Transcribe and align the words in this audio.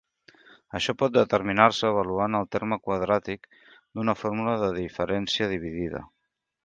Això 0.77 0.93
pot 1.01 1.13
determinar-se 1.17 1.85
avaluant 1.91 2.37
el 2.39 2.49
terme 2.55 2.79
quadràtic 2.87 3.45
d'una 3.69 4.17
fórmula 4.23 4.57
de 4.65 4.71
diferència 4.79 5.51
dividida. 5.57 6.03